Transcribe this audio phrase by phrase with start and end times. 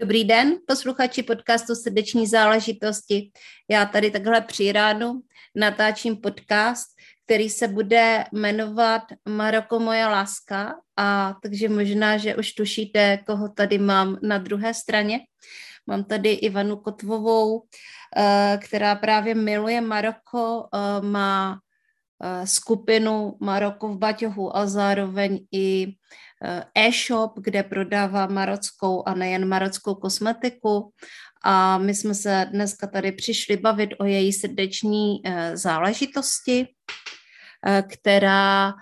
[0.00, 3.30] Dobrý den, posluchači podcastu Srdeční záležitosti.
[3.70, 5.20] Já tady takhle při ránu
[5.54, 6.86] natáčím podcast,
[7.24, 13.78] který se bude jmenovat Maroko moje láska a takže možná, že už tušíte, koho tady
[13.78, 15.20] mám na druhé straně.
[15.86, 17.62] Mám tady Ivanu Kotvovou,
[18.16, 21.58] eh, která právě miluje Maroko, eh, má
[22.22, 25.86] eh, skupinu Maroko v Baťohu a zároveň i
[26.74, 30.92] e-shop, kde prodává marockou a nejen marockou kosmetiku.
[31.44, 35.22] A my jsme se dneska tady přišli bavit o její srdeční
[35.54, 36.68] záležitosti,
[37.88, 38.74] která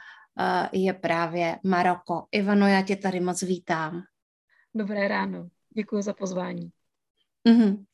[0.72, 2.26] je právě Maroko.
[2.32, 4.02] Ivano, já tě tady moc vítám.
[4.74, 6.70] Dobré ráno, děkuji za pozvání.
[7.48, 7.84] Mm-hmm.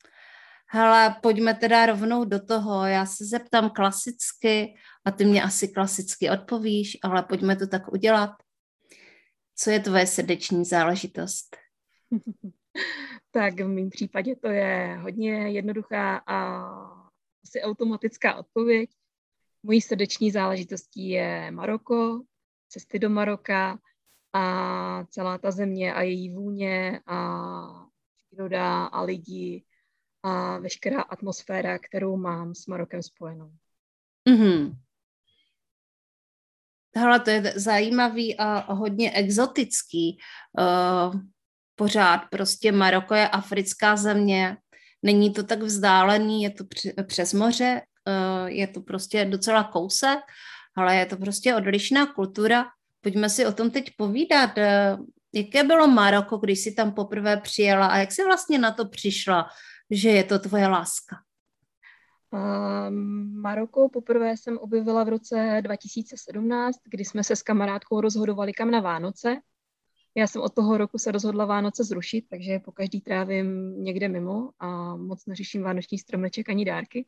[0.67, 2.85] Hele, pojďme teda rovnou do toho.
[2.85, 8.31] Já se zeptám klasicky a ty mě asi klasicky odpovíš, ale pojďme to tak udělat.
[9.63, 11.57] Co je tvoje srdeční záležitost?
[13.31, 16.65] tak v mém případě to je hodně jednoduchá a
[17.43, 18.89] asi automatická odpověď.
[19.63, 22.21] Mojí srdeční záležitostí je Maroko,
[22.69, 23.79] cesty do Maroka
[24.33, 29.63] a celá ta země a její vůně a příroda a lidi
[30.23, 33.51] a veškerá atmosféra, kterou mám s Marokem spojenou.
[34.29, 34.75] Mm-hmm.
[36.93, 40.17] Tohle to je zajímavý a hodně exotický.
[40.59, 41.21] Uh,
[41.75, 44.57] pořád prostě Maroko je africká země,
[45.03, 46.63] není to tak vzdálený, je to
[47.07, 50.19] přes moře, uh, je to prostě docela kousek,
[50.75, 52.65] ale je to prostě odlišná kultura.
[53.01, 54.57] Pojďme si o tom teď povídat.
[54.57, 58.85] Uh, jaké bylo Maroko, když jsi tam poprvé přijela a jak jsi vlastně na to
[58.85, 59.49] přišla,
[59.91, 61.15] že je to tvoje láska?
[63.41, 68.79] Maroko poprvé jsem objevila v roce 2017, kdy jsme se s kamarádkou rozhodovali kam na
[68.79, 69.41] Vánoce.
[70.15, 74.49] Já jsem od toho roku se rozhodla Vánoce zrušit, takže po každý trávím někde mimo
[74.59, 77.05] a moc neřeším vánoční stromeček ani dárky.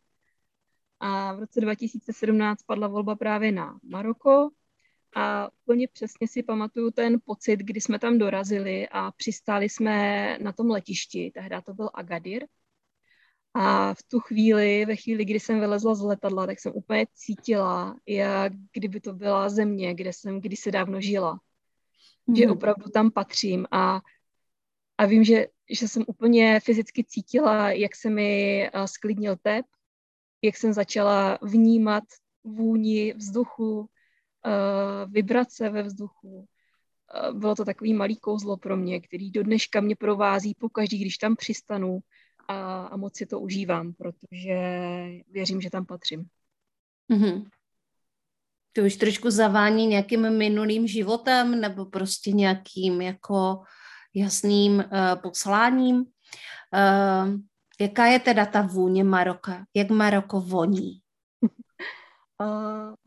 [1.00, 4.50] A v roce 2017 padla volba právě na Maroko
[5.16, 10.52] a úplně přesně si pamatuju ten pocit, kdy jsme tam dorazili a přistáli jsme na
[10.52, 11.32] tom letišti.
[11.34, 12.48] Tehdy to byl Agadir,
[13.54, 17.96] a v tu chvíli, ve chvíli, kdy jsem vylezla z letadla, tak jsem úplně cítila,
[18.08, 21.40] jak kdyby to byla země, kde jsem kdysi dávno žila.
[22.28, 22.36] Mm.
[22.36, 22.54] Že mhm.
[22.54, 24.02] opravdu tam patřím a,
[24.98, 29.66] a vím, že, že jsem úplně fyzicky cítila, jak se mi sklidnil tep,
[30.42, 32.04] jak jsem začala vnímat
[32.44, 33.90] vůni vzduchu,
[35.08, 36.48] vibrace ve vzduchu.
[37.34, 41.36] Bylo to takový malý kouzlo pro mě, který do dneška mě provází pokaždý, když tam
[41.36, 42.00] přistanu
[42.48, 44.56] a, a moc si to užívám, protože
[45.30, 46.26] věřím, že tam patřím.
[47.12, 47.46] Mm-hmm.
[48.74, 53.64] To už trošku zavání nějakým minulým životem nebo prostě nějakým jako
[54.14, 54.84] jasným uh,
[55.22, 55.96] posláním.
[55.96, 57.40] Uh,
[57.80, 59.66] jaká je teda ta vůně Maroka?
[59.74, 61.00] Jak Maroko voní?
[61.42, 62.94] uh,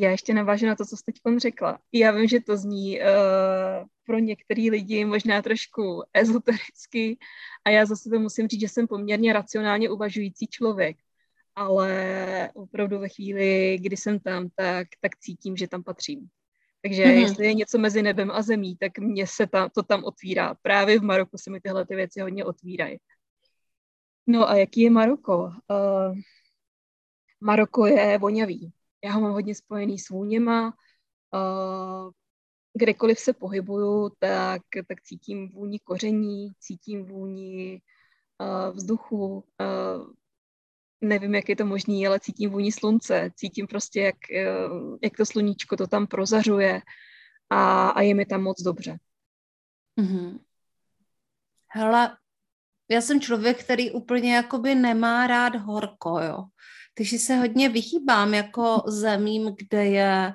[0.00, 1.78] já ještě navážu na to, co jste teď řekla.
[1.92, 3.06] Já vím, že to zní uh,
[4.06, 7.18] pro některý lidi možná trošku ezotericky
[7.64, 10.96] a já zase to musím říct, že jsem poměrně racionálně uvažující člověk,
[11.54, 16.28] ale opravdu ve chvíli, kdy jsem tam, tak, tak cítím, že tam patřím.
[16.82, 17.20] Takže mm-hmm.
[17.20, 20.54] jestli je něco mezi nebem a zemí, tak mně se ta, to tam otvírá.
[20.62, 22.98] Právě v Maroku se mi tyhle ty věci hodně otvírají.
[24.26, 25.36] No a jaký je Maroko?
[25.36, 26.16] Uh,
[27.40, 28.72] Maroko je voňavý.
[29.04, 30.74] Já ho mám hodně spojený s vůněma.
[31.34, 32.10] Uh,
[32.78, 37.80] kdekoliv se pohybuju, tak, tak cítím vůni koření, cítím vůni
[38.40, 39.44] uh, vzduchu.
[39.60, 40.12] Uh,
[41.00, 43.30] nevím, jak je to možné, ale cítím vůni slunce.
[43.34, 44.16] Cítím prostě, jak,
[44.70, 46.82] uh, jak to sluníčko to tam prozařuje
[47.50, 48.98] a, a je mi tam moc dobře.
[50.00, 50.38] Mm-hmm.
[51.70, 52.16] Hele,
[52.90, 56.44] já jsem člověk, který úplně jakoby nemá rád horko, jo.
[56.98, 60.32] Takže se hodně vyhýbám jako zemím, kde je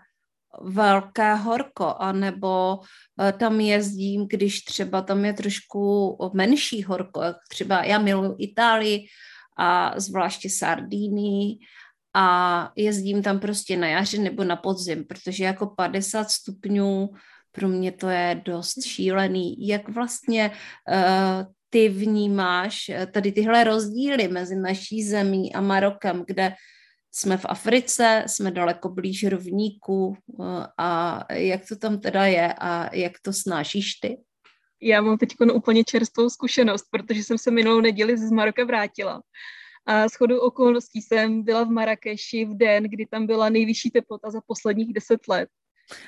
[0.62, 2.80] velké horko, anebo
[3.22, 9.06] eh, tam jezdím, když třeba tam je trošku menší horko, třeba já miluji Itálii
[9.58, 11.58] a zvláště Sardínii
[12.14, 17.10] a jezdím tam prostě na jaře nebo na podzim, protože jako 50 stupňů
[17.52, 20.52] pro mě to je dost šílený, jak vlastně
[20.90, 26.54] uh, ty vnímáš eh, tady tyhle rozdíly mezi naší zemí a Marokem, kde
[27.12, 32.96] jsme v Africe, jsme daleko blíž rovníku eh, a jak to tam teda je a
[32.96, 34.18] jak to snášíš ty?
[34.82, 39.22] Já mám teď úplně čerstvou zkušenost, protože jsem se minulou neděli z Maroka vrátila.
[39.86, 44.32] A s chodou okolností jsem byla v Marrakeši v den, kdy tam byla nejvyšší teplota
[44.32, 45.50] za posledních deset let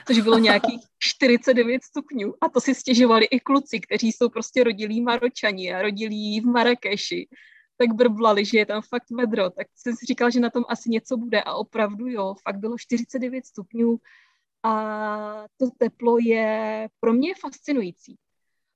[0.07, 2.33] což bylo nějakých 49 stupňů.
[2.41, 7.27] A to si stěžovali i kluci, kteří jsou prostě rodilí Maročani a rodilí v Marrakeši.
[7.77, 9.49] Tak brblali, že je tam fakt vedro.
[9.49, 11.41] Tak jsem si říkal, že na tom asi něco bude.
[11.41, 13.97] A opravdu jo, fakt bylo 49 stupňů.
[14.63, 18.17] A to teplo je pro mě fascinující.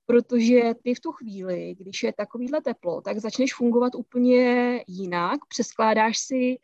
[0.06, 6.18] Protože ty v tu chvíli, když je takovýhle teplo, tak začneš fungovat úplně jinak, přeskládáš
[6.18, 6.58] si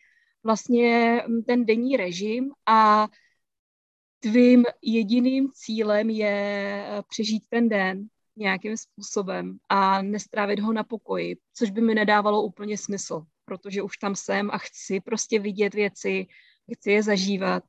[0.44, 3.09] vlastně ten denní režim a
[4.20, 6.36] tvým jediným cílem je
[6.88, 12.42] eh, přežít ten den nějakým způsobem a nestrávit ho na pokoji, což by mi nedávalo
[12.42, 16.26] úplně smysl, protože už tam jsem a chci prostě vidět věci,
[16.74, 17.64] chci je zažívat.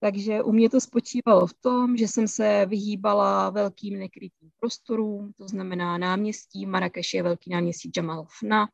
[0.00, 5.48] Takže u mě to spočívalo v tom, že jsem se vyhýbala velkým nekrytým prostorům, to
[5.48, 8.68] znamená náměstí, Marrakeš je velký náměstí Jamal Fna,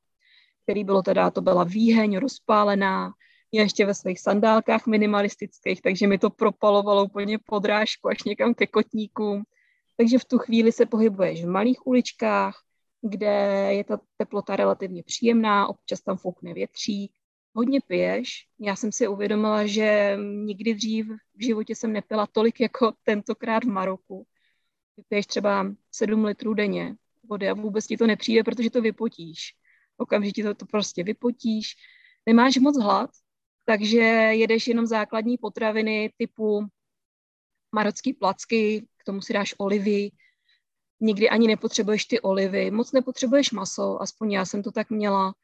[0.63, 3.13] který bylo teda, to byla výheň rozpálená,
[3.53, 8.67] je ještě ve svých sandálkách minimalistických, takže mi to propalovalo úplně podrážku až někam ke
[8.67, 9.45] kotníkům.
[9.97, 12.63] Takže v tu chvíli se pohybuješ v malých uličkách,
[13.03, 13.35] kde
[13.75, 17.13] je ta teplota relativně příjemná, občas tam foukne větří,
[17.55, 18.47] hodně piješ.
[18.61, 23.69] Já jsem si uvědomila, že nikdy dřív v životě jsem nepila tolik jako tentokrát v
[23.69, 24.27] Maroku.
[25.09, 26.97] Piješ třeba 7 litrů denně
[27.29, 29.55] vody a vůbec ti to nepřijde, protože to vypotíš.
[29.97, 31.75] Okamžitě to, to prostě vypotíš.
[32.27, 33.11] Nemáš moc hlad,
[33.65, 33.99] takže
[34.33, 36.67] jedeš jenom základní potraviny typu
[37.75, 40.11] marocký placky, k tomu si dáš olivy,
[41.01, 45.35] nikdy ani nepotřebuješ ty olivy, moc nepotřebuješ maso, aspoň já jsem to tak měla.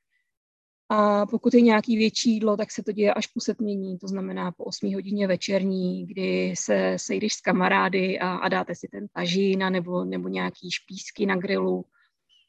[0.89, 4.53] A pokud je nějaký větší jídlo, tak se to děje až po setmění, to znamená
[4.53, 9.73] po 8 hodině večerní, kdy se sejdeš s kamarády a, a dáte si ten tažín
[9.73, 11.85] nebo, nebo nějaký špísky na grilu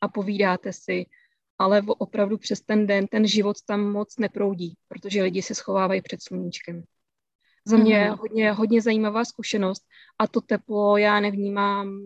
[0.01, 1.05] a povídáte si
[1.59, 6.23] ale opravdu přes ten den ten život tam moc neproudí, protože lidi se schovávají před
[6.23, 6.83] sluníčkem.
[7.65, 8.17] Za mě mm.
[8.17, 9.83] hodně, hodně zajímavá zkušenost
[10.19, 12.01] a to teplo já nevnímám,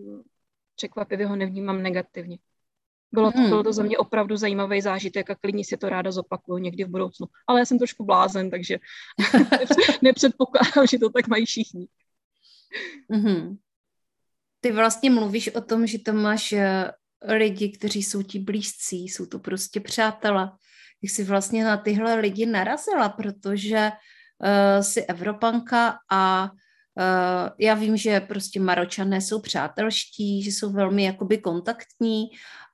[0.76, 2.38] překvapivě ho nevnímám negativně.
[3.12, 3.48] Bylo to, mm.
[3.48, 6.88] bylo to za mě opravdu zajímavý zážitek a klidně si to ráda zopakuju někdy v
[6.88, 7.26] budoucnu.
[7.46, 8.78] Ale já jsem trošku blázen, takže
[10.02, 11.88] nepředpokládám, že to tak mají všichni.
[13.10, 13.56] Mm-hmm.
[14.60, 16.90] Ty vlastně mluvíš o tom, že to máš eh,
[17.28, 20.50] lidi, kteří jsou ti blízcí, jsou to prostě přátelé.
[21.02, 27.96] Jak jsi vlastně na tyhle lidi narazila, protože uh, jsi Evropanka a uh, já vím,
[27.96, 32.24] že prostě Maročané jsou přátelští, že jsou velmi jakoby kontaktní,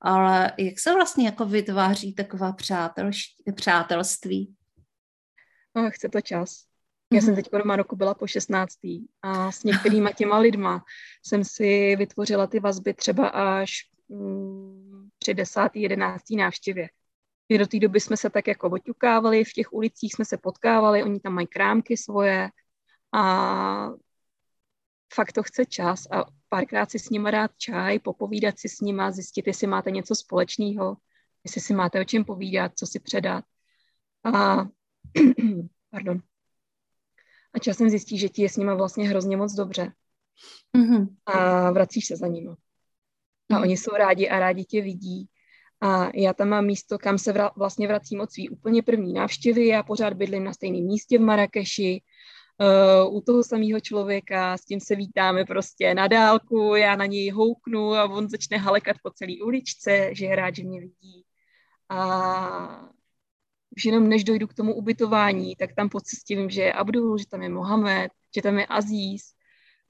[0.01, 2.57] ale jak se vlastně jako vytváří taková
[3.55, 4.55] přátelství?
[5.77, 6.69] No, chce to čas.
[7.13, 7.43] Já jsem mhm.
[7.43, 8.75] teď v Maroku byla po 16.
[9.23, 10.85] a s některýma těma lidma
[11.27, 13.71] jsem si vytvořila ty vazby třeba až
[15.19, 16.89] při desátý, jedenáctý návštěvě.
[17.49, 21.03] I do té doby jsme se tak jako oťukávali, v těch ulicích jsme se potkávali,
[21.03, 22.51] oni tam mají krámky svoje
[23.15, 23.91] a
[25.15, 29.11] fakt to chce čas a párkrát si s nima dát čaj, popovídat si s nima,
[29.11, 30.97] zjistit, jestli máte něco společného,
[31.45, 33.45] jestli si máte o čem povídat, co si předat.
[34.25, 34.57] A,
[35.91, 36.23] pardon.
[37.53, 39.93] A časem zjistí, že ti je s nima vlastně hrozně moc dobře.
[40.77, 41.17] Mm-hmm.
[41.27, 42.51] A vracíš se za nimi
[43.51, 43.63] a hmm.
[43.63, 45.29] oni jsou rádi a rádi tě vidí.
[45.81, 49.67] A já tam mám místo, kam se vra, vlastně vracím od svý úplně první návštěvy.
[49.67, 52.03] Já pořád bydlím na stejném místě v Marrakeši,
[53.07, 57.31] uh, u toho samého člověka, s tím se vítáme prostě na dálku, já na něj
[57.31, 61.25] houknu a on začne halekat po celé uličce, že je rád, že mě vidí.
[61.89, 62.89] A
[63.77, 67.19] už jenom než dojdu k tomu ubytování, tak tam po cestě vím, že je Abdul,
[67.19, 69.23] že tam je Mohamed, že tam je Aziz.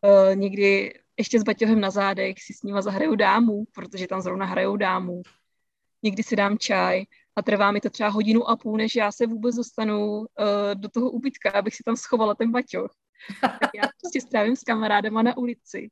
[0.05, 4.47] Uh, někdy ještě s baťohem na zádech si s nima zahraju dámu, protože tam zrovna
[4.47, 5.23] hrajou dámu.
[6.03, 7.05] Někdy si dám čaj
[7.37, 10.27] a trvá mi to třeba hodinu a půl, než já se vůbec dostanu uh,
[10.75, 12.95] do toho ubytka, abych si tam schovala ten baťoch.
[13.41, 15.91] tak já prostě strávím s kamarádama na ulici.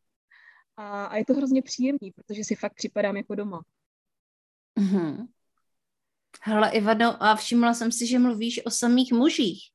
[0.77, 3.63] A, a je to hrozně příjemný, protože si fakt připadám jako doma.
[4.79, 5.27] Mm-hmm.
[6.43, 9.71] Hele, Ivano, a všimla jsem si, že mluvíš o samých mužích.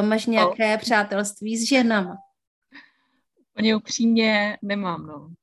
[0.00, 0.78] Uh, máš nějaké no.
[0.78, 2.16] přátelství s ženama?
[3.54, 5.34] Úplně upřímně nemám, no.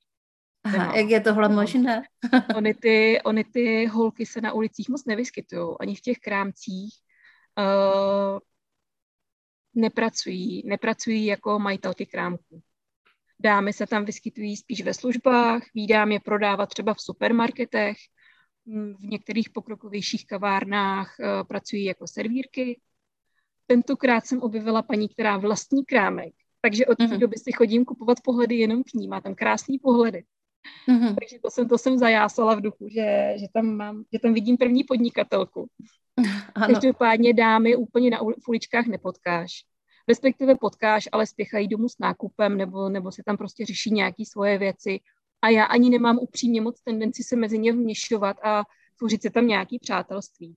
[0.64, 0.96] Aha, nemám.
[0.96, 2.04] jak je tohle možné?
[2.56, 6.94] ony, ty, ony ty holky se na ulicích moc nevyskytují, ani v těch krámcích.
[7.58, 8.40] Uh,
[9.74, 12.62] nepracují, nepracují jako majitelky krámků.
[13.40, 17.98] Dámy se tam vyskytují spíš ve službách, vídám je prodávat třeba v supermarketech,
[18.66, 22.82] mm, v některých pokrokovějších kavárnách uh, pracují jako servírky.
[23.68, 27.18] Tentokrát jsem objevila paní, která vlastní krámek, takže od té mm-hmm.
[27.18, 29.08] doby si chodím kupovat pohledy jenom k ní.
[29.08, 30.24] Má tam krásný pohledy.
[30.90, 31.16] Mm-hmm.
[31.20, 34.58] Takže to jsem, to jsem zajásala v duchu, že, že, tam mám, že tam vidím
[34.58, 35.68] první podnikatelku.
[36.56, 36.68] Ano.
[36.74, 39.52] Každopádně dámy úplně na uličkách nepotkáš.
[40.08, 44.58] Respektive potkáš, ale spěchají domů s nákupem nebo, nebo se tam prostě řeší nějaké svoje
[44.58, 45.00] věci.
[45.42, 48.64] A já ani nemám upřímně moc tendenci se mezi ně vměšovat a
[48.98, 50.56] tvořit se tam nějaký přátelství.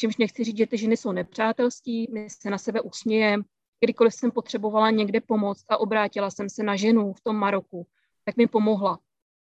[0.00, 3.42] Čímž nechci říct, že ty ženy jsou nepřátelství, my se na sebe usmějeme.
[3.80, 7.86] Kdykoliv jsem potřebovala někde pomoct a obrátila jsem se na ženu v tom Maroku,
[8.24, 8.98] tak mi pomohla.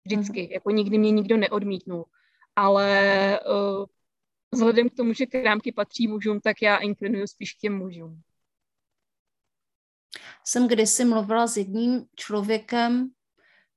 [0.04, 0.42] Vždycky.
[0.42, 0.48] Mm.
[0.52, 2.04] Jako nikdy mě nikdo neodmítnul.
[2.56, 3.86] Ale uh,
[4.52, 8.20] vzhledem k tomu, že krámky patří mužům, tak já inklinuju spíš k těm mužům.
[10.44, 13.10] Jsem kdysi mluvila s jedním člověkem,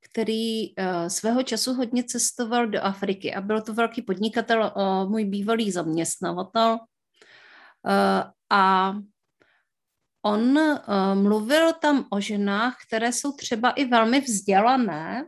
[0.00, 5.24] který uh, svého času hodně cestoval do Afriky a byl to velký podnikatel, uh, můj
[5.24, 6.72] bývalý zaměstnavatel.
[6.72, 8.92] Uh, a
[10.24, 10.78] on uh,
[11.14, 15.24] mluvil tam o ženách, které jsou třeba i velmi vzdělané,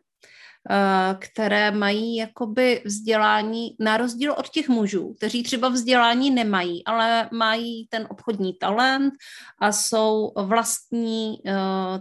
[0.71, 7.29] Eh, které mají jakoby vzdělání na rozdíl od těch mužů, kteří třeba vzdělání nemají, ale
[7.33, 9.15] mají ten obchodní talent
[9.59, 11.53] a jsou vlastní uh,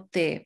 [0.09, 0.45] ty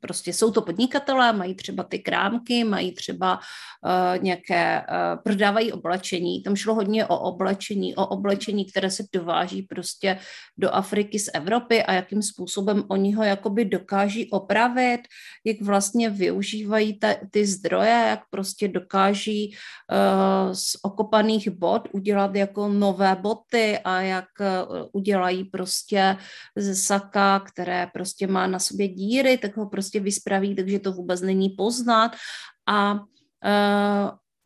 [0.00, 6.42] prostě jsou to podnikatelé, mají třeba ty krámky, mají třeba uh, nějaké, uh, prodávají oblečení.
[6.42, 10.18] Tam šlo hodně o oblečení, o oblečení, které se dováží prostě
[10.58, 15.00] do Afriky z Evropy a jakým způsobem oni ho jakoby dokáží opravit,
[15.44, 19.56] jak vlastně využívají ta, ty zdroje, jak prostě dokáží
[19.90, 26.16] uh, z okopaných bot udělat jako nové boty a jak uh, udělají prostě
[26.56, 31.20] ze saka, které prostě má na sobě díry, tak ho prostě vyspraví, takže to vůbec
[31.20, 32.16] není poznat.
[32.66, 33.00] A uh,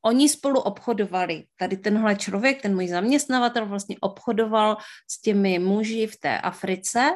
[0.05, 1.45] oni spolu obchodovali.
[1.59, 4.77] Tady tenhle člověk, ten můj zaměstnavatel vlastně obchodoval
[5.11, 7.11] s těmi muži v té Africe,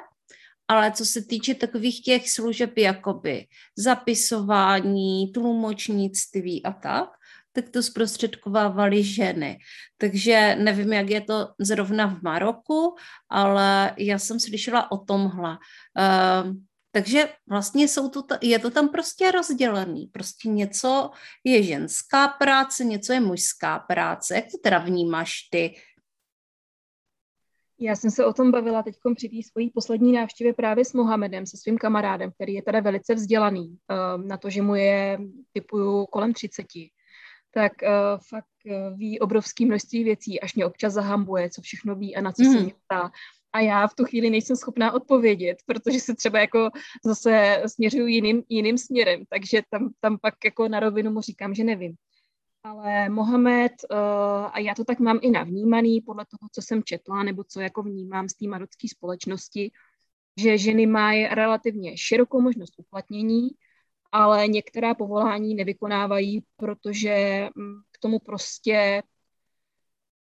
[0.69, 3.47] ale co se týče takových těch služeb, jakoby
[3.77, 7.09] zapisování, tlumočnictví a tak,
[7.53, 9.59] tak to zprostředkovávaly ženy.
[9.99, 12.97] Takže nevím, jak je to zrovna v Maroku,
[13.29, 15.51] ale já jsem slyšela o tomhle.
[15.51, 16.53] Uh,
[16.95, 20.07] takže vlastně jsou to, je to tam prostě rozdělený.
[20.07, 21.11] Prostě něco
[21.45, 24.35] je ženská práce, něco je mužská práce.
[24.35, 25.75] Jak to teda vnímáš ty?
[27.81, 31.47] Já jsem se o tom bavila teď při té svojí poslední návštěvě právě s Mohamedem,
[31.47, 35.19] se svým kamarádem, který je teda velice vzdělaný um, na to, že mu je
[35.53, 36.67] typuju kolem 30.
[37.55, 37.89] Tak uh,
[38.29, 42.33] fakt uh, ví obrovské množství věcí, až mě občas zahambuje, co všechno ví a na
[42.33, 42.53] co mm.
[42.53, 43.11] se mě ptá
[43.55, 46.71] a já v tu chvíli nejsem schopná odpovědět, protože se třeba jako
[47.05, 51.65] zase směřuju jiným, jiným směrem, takže tam, tam pak jako na rovinu mu říkám, že
[51.65, 51.95] nevím.
[52.63, 53.99] Ale Mohamed, uh,
[54.53, 57.83] a já to tak mám i navnímaný podle toho, co jsem četla, nebo co jako
[57.83, 59.71] vnímám z té marocké společnosti,
[60.41, 63.49] že ženy mají relativně širokou možnost uplatnění,
[64.13, 69.03] ale některá povolání nevykonávají, protože mm, k tomu prostě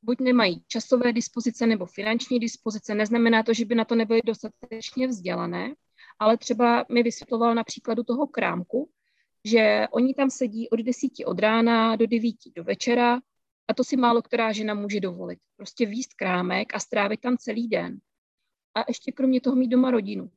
[0.03, 2.95] buď nemají časové dispozice nebo finanční dispozice.
[2.95, 5.75] Neznamená to, že by na to nebyly dostatečně vzdělané,
[6.19, 8.91] ale třeba mi vysvětloval na příkladu toho krámku,
[9.45, 13.21] že oni tam sedí od desíti od rána do devíti do večera
[13.69, 15.39] a to si málo která žena může dovolit.
[15.57, 17.99] Prostě výst krámek a strávit tam celý den.
[18.75, 20.31] A ještě kromě toho mít doma rodinu.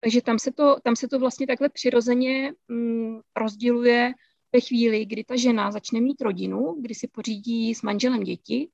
[0.00, 4.12] Takže tam se to, tam se to vlastně takhle přirozeně mm, rozděluje
[4.52, 8.68] ve chvíli, kdy ta žena začne mít rodinu, kdy si pořídí s manželem děti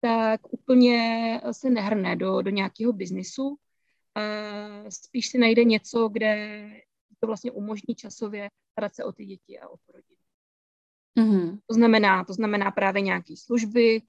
[0.00, 3.58] tak úplně se nehrne do, do nějakého biznisu.
[4.14, 4.20] A
[4.90, 6.70] spíš si najde něco, kde
[7.20, 10.18] to vlastně umožní časově starat se o ty děti a o rodinu.
[11.18, 11.60] Mm-hmm.
[11.66, 14.02] To znamená, to znamená právě nějaké služby,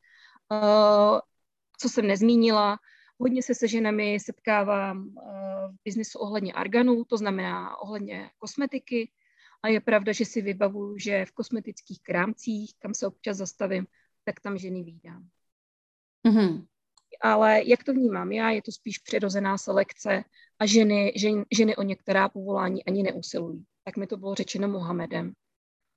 [0.52, 1.20] uh,
[1.78, 2.80] co jsem nezmínila,
[3.18, 5.14] hodně se se ženami setkávám uh,
[5.72, 9.12] v biznisu ohledně arganů, to znamená ohledně kosmetiky.
[9.64, 13.88] A je pravda, že si vybavuju, že v kosmetických krámcích, kam se občas zastavím,
[14.24, 15.30] tak tam ženy vídám.
[16.30, 16.66] Mm-hmm.
[17.22, 20.24] Ale jak to vnímám já, je to spíš přirozená selekce
[20.60, 23.64] a ženy, žen, ženy o některá povolání ani neusilují.
[23.84, 25.34] Tak mi to bylo řečeno Mohamedem.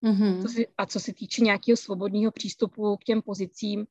[0.05, 0.43] Mm-hmm.
[0.43, 3.87] Co si, a co se týče nějakého svobodného přístupu k těm pozicím,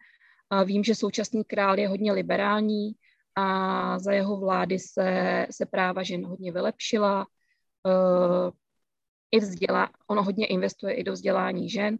[0.50, 2.92] a vím, že současný král je hodně liberální
[3.36, 7.28] a za jeho vlády se, se práva žen hodně vylepšila.
[7.86, 8.52] Uh,
[9.32, 11.98] i vzdělá, ono hodně investuje i do vzdělání žen,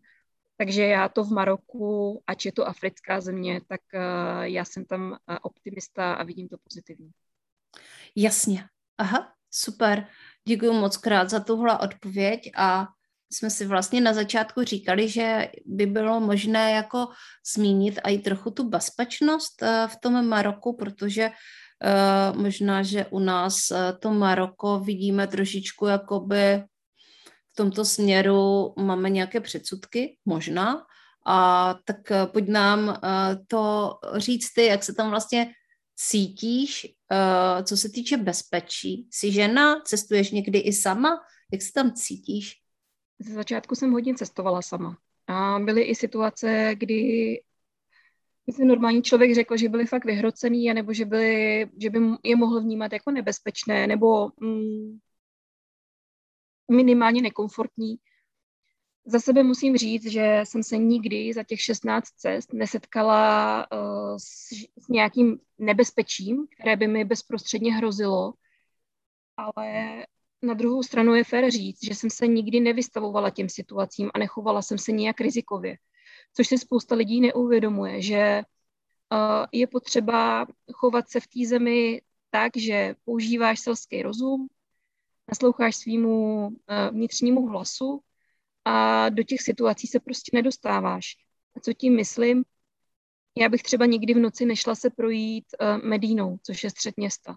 [0.62, 5.12] takže já to v Maroku, ač je to africká země, tak uh, já jsem tam
[5.12, 7.10] uh, optimista a vidím to pozitivně.
[8.16, 8.66] Jasně.
[8.98, 10.08] Aha, super.
[10.48, 12.88] Děkuji moc krát za tuhle odpověď a
[13.32, 17.08] jsme si vlastně na začátku říkali, že by bylo možné jako
[17.56, 23.58] zmínit i trochu tu bezpečnost eh, v tom Maroku, protože eh, možná, že u nás
[24.00, 26.64] to Maroko vidíme trošičku jakoby
[27.54, 30.86] v tomto směru máme nějaké předsudky, možná,
[31.26, 33.00] a tak pojď nám
[33.48, 35.54] to říct ty, jak se tam vlastně
[35.96, 39.08] cítíš, uh, co se týče bezpečí?
[39.12, 41.22] Jsi žena, cestuješ někdy i sama?
[41.52, 42.62] Jak se tam cítíš?
[43.20, 44.98] Ze začátku jsem hodně cestovala sama.
[45.28, 47.42] A byly i situace, kdy
[48.48, 52.62] myslím, normální člověk řekl, že byli fakt vyhrocený, nebo že, byli, že by je mohl
[52.62, 55.00] vnímat jako nebezpečné, nebo mm,
[56.72, 57.96] minimálně nekomfortní.
[59.06, 64.48] Za sebe musím říct, že jsem se nikdy za těch 16 cest nesetkala uh, s,
[64.86, 68.34] s nějakým nebezpečím, které by mi bezprostředně hrozilo,
[69.38, 70.06] ale
[70.42, 74.62] na druhou stranu je fér říct, že jsem se nikdy nevystavovala těm situacím a nechovala
[74.62, 75.78] jsem se nijak rizikově,
[76.34, 78.42] což si spousta lidí neuvědomuje, že
[79.12, 84.48] uh, je potřeba chovat se v té zemi tak, že používáš selský rozum,
[85.32, 86.54] nasloucháš svýmu uh,
[86.92, 88.02] vnitřnímu hlasu
[88.66, 91.16] a do těch situací se prostě nedostáváš.
[91.56, 92.44] A co tím myslím?
[93.38, 97.36] Já bych třeba nikdy v noci nešla se projít uh, Medínou, což je střed města.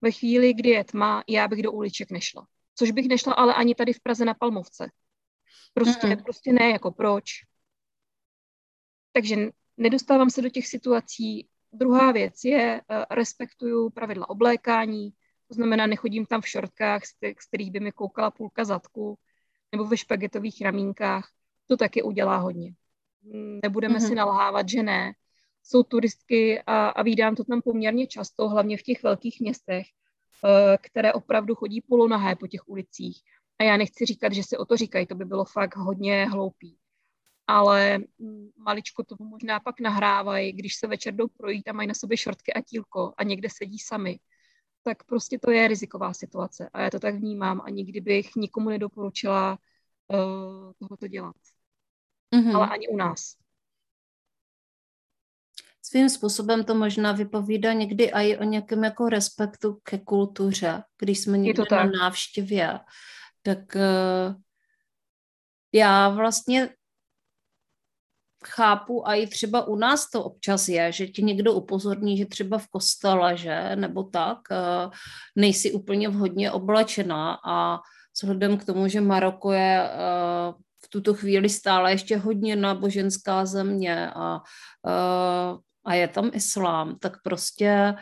[0.00, 2.46] Ve chvíli, kdy je tma, já bych do uliček nešla.
[2.74, 4.90] Což bych nešla ale ani tady v Praze na Palmovce.
[5.74, 6.22] Prostě, mm-hmm.
[6.22, 7.24] prostě ne, jako proč.
[9.12, 9.36] Takže
[9.76, 11.48] nedostávám se do těch situací.
[11.72, 15.12] Druhá věc je, uh, respektuju pravidla oblékání,
[15.48, 19.18] to znamená, nechodím tam v šortkách, z kterých by mi koukala půlka zadku,
[19.72, 21.30] nebo ve špagetových ramínkách,
[21.66, 22.74] to taky udělá hodně.
[23.62, 24.08] Nebudeme mm-hmm.
[24.08, 25.12] si nalhávat, že ne.
[25.62, 29.86] Jsou turistky a, a vídám to tam poměrně často, hlavně v těch velkých městech,
[30.44, 33.22] eh, které opravdu chodí polonahé po těch ulicích.
[33.58, 36.76] A já nechci říkat, že se o to říkají, to by bylo fakt hodně hloupý.
[37.46, 37.98] Ale
[38.56, 42.52] maličko to možná pak nahrávají, když se večer jdou projít a mají na sobě šortky
[42.52, 44.18] a tílko a někde sedí sami
[44.86, 46.70] tak prostě to je riziková situace.
[46.72, 49.58] A já to tak vnímám a nikdy bych nikomu nedoporučila
[50.08, 51.36] uh, tohoto dělat.
[52.34, 52.56] Mm-hmm.
[52.56, 53.34] Ale ani u nás.
[55.82, 61.38] Svým způsobem to možná vypovídá někdy i o nějakém jako respektu ke kultuře, když jsme
[61.38, 62.80] někde na návštěvě.
[63.42, 64.34] Tak uh,
[65.72, 66.68] já vlastně
[68.46, 72.58] chápu a i třeba u nás to občas je, že ti někdo upozorní, že třeba
[72.58, 74.90] v kostele, že, nebo tak, eh,
[75.36, 77.38] nejsi úplně vhodně oblečená.
[77.44, 77.80] A
[78.14, 80.52] vzhledem k tomu, že Maroko je eh,
[80.84, 84.40] v tuto chvíli stále ještě hodně náboženská země a,
[84.86, 87.94] eh, a je tam islám, tak prostě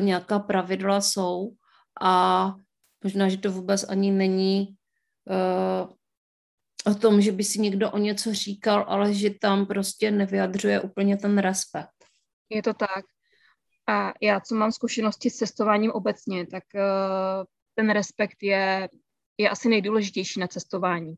[0.00, 1.50] nějaká pravidla jsou.
[2.00, 2.54] A
[3.04, 4.76] možná, že to vůbec ani není
[6.86, 11.16] o tom, že by si někdo o něco říkal, ale že tam prostě nevyjadřuje úplně
[11.16, 12.04] ten respekt.
[12.50, 13.04] Je to tak.
[13.88, 17.44] A já, co mám zkušenosti s cestováním obecně, tak uh,
[17.74, 18.88] ten respekt je,
[19.38, 21.14] je asi nejdůležitější na cestování.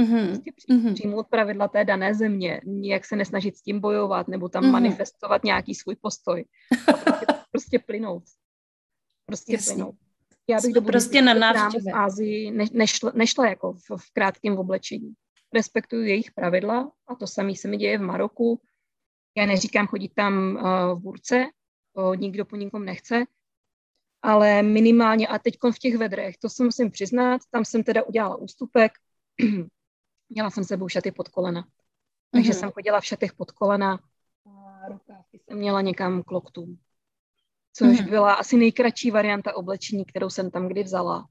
[0.00, 0.26] Mm-hmm.
[0.28, 0.94] Prostě mm-hmm.
[0.94, 4.70] přijmout pravidla té dané země, nijak se nesnažit s tím bojovat nebo tam mm-hmm.
[4.70, 6.44] manifestovat nějaký svůj postoj.
[6.88, 8.24] A prostě, prostě plynout.
[9.26, 9.74] Prostě Jasně.
[9.74, 9.94] plynout.
[10.50, 11.92] Já bych do prostě na návštěvě.
[11.92, 15.14] v Ázii ne, nešla, nešla jako v, v krátkém oblečení.
[15.54, 18.60] Respektuju jejich pravidla a to samé se mi děje v Maroku.
[19.36, 21.46] Já neříkám chodit tam uh, v burce,
[21.94, 23.24] to nikdo po nikom nechce,
[24.22, 28.36] ale minimálně a teď v těch vedrech, to se musím přiznat, tam jsem teda udělala
[28.36, 28.92] ústupek,
[30.28, 31.68] měla jsem sebou šaty pod kolena.
[32.30, 32.58] Takže mm-hmm.
[32.58, 34.00] jsem chodila v šatech pod kolena
[34.46, 36.78] a rukávky jsem měla někam k loktům
[37.72, 38.06] což mm.
[38.06, 41.28] byla asi nejkratší varianta oblečení, kterou jsem tam kdy vzala.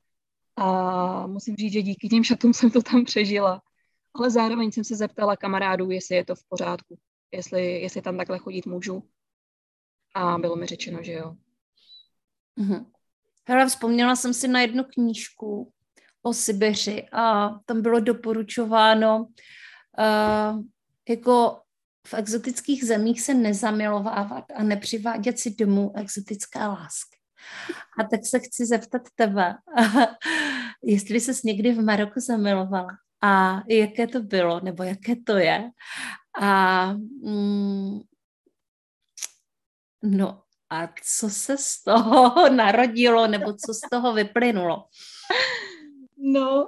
[0.55, 3.61] A musím říct, že díky těm šatům jsem to tam přežila.
[4.15, 6.97] Ale zároveň jsem se zeptala kamarádů, jestli je to v pořádku,
[7.31, 9.03] jestli, jestli tam takhle chodit můžu.
[10.15, 11.35] A bylo mi řečeno, že jo.
[12.59, 12.85] Mm-hmm.
[13.47, 15.73] Hele, vzpomněla jsem si na jednu knížku
[16.21, 20.61] o Sibiři a tam bylo doporučováno uh,
[21.09, 21.61] jako
[22.07, 27.17] v exotických zemích se nezamilovávat a nepřivádět si domů exotické lásky.
[27.99, 29.55] A tak se chci zeptat tebe,
[30.83, 35.69] jestli ses někdy v Maroku zamilovala a jaké to bylo, nebo jaké to je.
[36.41, 36.85] A
[37.23, 37.99] mm,
[40.03, 44.85] no a co se z toho narodilo, nebo co z toho vyplynulo?
[46.17, 46.67] No,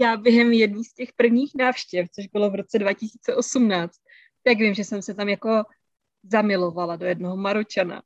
[0.00, 3.92] já během jedné z těch prvních návštěv, což bylo v roce 2018,
[4.42, 5.64] tak vím, že jsem se tam jako
[6.22, 8.02] zamilovala do jednoho Maročana.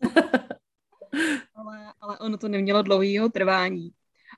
[1.54, 3.90] ale, ale ono to nemělo dlouhého trvání.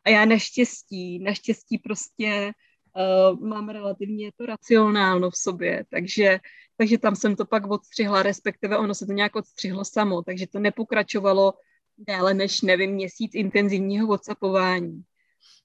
[0.04, 2.52] A já naštěstí, naštěstí prostě
[2.96, 6.40] uh, mám relativně to racionálno v sobě, takže,
[6.76, 10.58] takže tam jsem to pak odstřihla, respektive ono se to nějak odstřihlo samo, takže to
[10.58, 11.54] nepokračovalo
[11.98, 15.02] déle než, nevím, měsíc intenzivního whatsappování.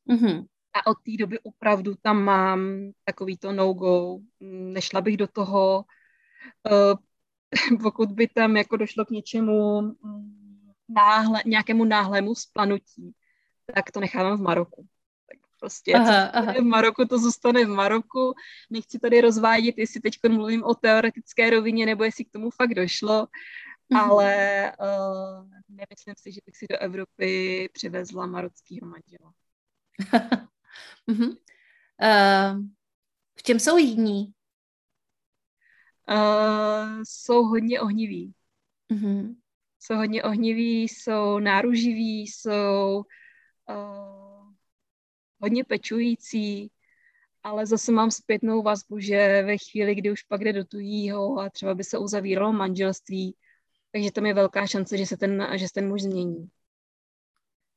[0.10, 0.46] Mm-hmm.
[0.74, 4.20] A od té doby opravdu tam mám takový to no-go.
[4.40, 5.86] Nešla bych do toho,
[6.72, 6.98] uh,
[7.82, 13.14] pokud by tam jako došlo k něčemu mm, náhle, nějakému náhlému splanutí,
[13.76, 14.88] tak to nechávám v Maroku.
[15.28, 16.54] Tak prostě aha, aha.
[16.54, 18.34] v Maroku, to zůstane v Maroku.
[18.70, 23.26] Nechci tady rozvádět, jestli teď mluvím o teoretické rovině, nebo jestli k tomu fakt došlo,
[23.26, 24.00] mm-hmm.
[24.10, 29.34] ale uh, nemyslím si, že bych si do Evropy přivezla marockého manžela.
[31.10, 31.30] mm-hmm.
[31.30, 32.64] uh,
[33.36, 34.34] v čem jsou jiní?
[36.10, 38.34] Uh, jsou hodně ohniví.
[38.94, 39.36] Mm-hmm.
[39.80, 43.04] Jsou hodně ohniví, jsou náruživí, jsou
[43.70, 44.54] uh,
[45.40, 46.72] hodně pečující,
[47.44, 51.50] ale zase mám zpětnou vazbu, že ve chvíli, kdy už pak jde do tujího a
[51.50, 53.36] třeba by se uzavíralo manželství,
[53.92, 56.50] takže tam je velká šance, že se ten, že se ten muž změní.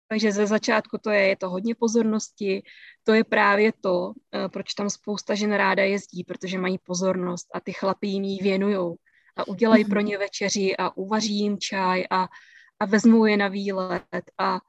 [0.08, 2.62] Takže ze začátku to je, je to hodně pozornosti,
[3.04, 7.60] to je právě to, eh, proč tam spousta žen ráda jezdí, protože mají pozornost a
[7.60, 8.96] ty chlapy jim ji věnujou
[9.36, 10.08] a udělají pro mhm.
[10.08, 12.28] ně večeři a uvaří jim čaj a,
[12.80, 14.60] a vezmou je na výlet a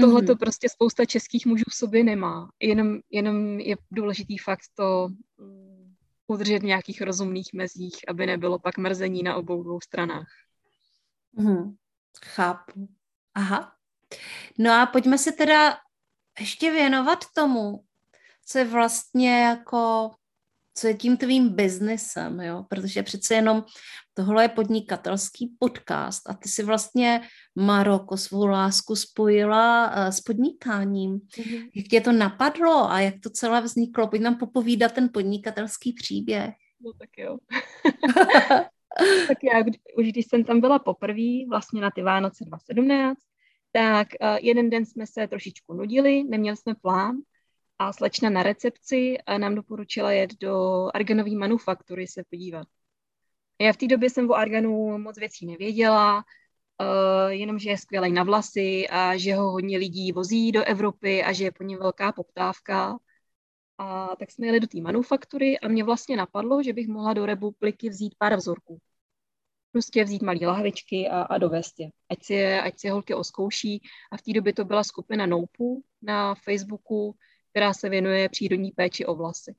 [0.00, 0.38] tohle to mm-hmm.
[0.38, 2.50] prostě spousta českých mužů v sobě nemá.
[2.60, 5.94] Jenom, jenom je důležitý fakt to mm,
[6.26, 10.28] udržet v nějakých rozumných mezích, aby nebylo pak mrzení na obou dvou stranách.
[11.38, 11.76] Mm-hmm.
[12.24, 12.88] Chápu.
[13.34, 13.72] Aha.
[14.58, 15.76] No a pojďme se teda
[16.40, 17.84] ještě věnovat tomu,
[18.46, 20.10] co je vlastně jako,
[20.74, 23.64] co je tím tvým biznesem, jo, protože přece jenom
[24.14, 27.20] tohle je podnikatelský podcast a ty si vlastně
[27.54, 31.18] Maroko, svou lásku spojila uh, s podnikáním.
[31.18, 31.70] Mm-hmm.
[31.74, 34.08] Jak tě to napadlo a jak to celé vzniklo?
[34.08, 36.54] Pojď nám popovídat ten podnikatelský příběh.
[36.80, 37.38] No tak jo.
[39.28, 39.64] tak já,
[39.98, 43.18] už když jsem tam byla poprvé, vlastně na ty Vánoce 2017,
[43.72, 47.16] tak uh, jeden den jsme se trošičku nudili, neměli jsme plán
[47.78, 52.66] a slečna na recepci uh, nám doporučila jet do arganové manufaktury se podívat.
[53.60, 58.12] Já v té době jsem o arganu moc věcí nevěděla, uh, jenom že je skvělý
[58.12, 61.78] na vlasy a že ho hodně lidí vozí do Evropy a že je po něm
[61.78, 62.98] velká poptávka.
[63.78, 67.26] A tak jsme jeli do té manufaktury a mě vlastně napadlo, že bych mohla do
[67.26, 68.80] republiky vzít pár vzorků
[69.72, 71.88] prostě vzít malé lahvičky a, a dovést je.
[72.10, 73.82] Ať si je, ať si je holky oskouší.
[74.12, 77.16] A v té době to byla skupina Noupu na Facebooku,
[77.50, 79.54] která se věnuje přírodní péči o vlasy.